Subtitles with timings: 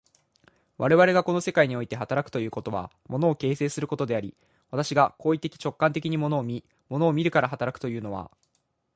[0.79, 4.35] 我々がこの世界において働くということは、物を形成することであり、
[4.71, 8.31] 私が行為的直観的に物を見、物を見るから働くというのは、